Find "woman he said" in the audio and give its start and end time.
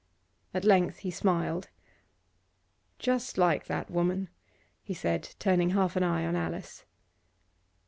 3.91-5.35